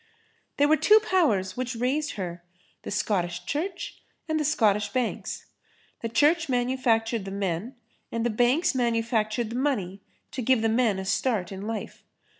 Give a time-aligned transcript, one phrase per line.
[0.57, 5.45] "There were two powers, which raised her—the Scottish Church and the Scottish banks.
[6.01, 7.75] The Church manufactured the men
[8.11, 10.01] and the banks manufactured the money
[10.31, 12.03] to give the men a start in life....